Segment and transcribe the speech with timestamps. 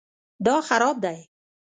[0.45, 1.19] دا خراب دی